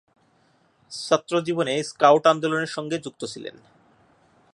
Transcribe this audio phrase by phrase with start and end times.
[0.91, 3.55] ছাত্রজীবনে scout আন্দোলনের সঙ্গে যুক্ত ছিলেন।